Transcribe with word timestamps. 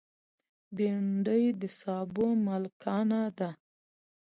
بېنډۍ 0.75 1.43
د 1.59 1.63
سابو 1.79 2.27
ملکانه 2.45 3.21
ده 3.37 3.49